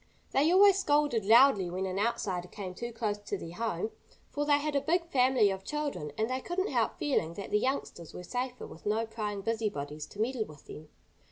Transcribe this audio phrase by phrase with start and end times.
[0.31, 3.91] They always scolded loudly when an outsider came too close to their home,
[4.31, 7.59] for they had a big family of children, and they couldn't help feeling that the
[7.59, 10.89] youngsters were safer with no prying busybodies to meddle with them.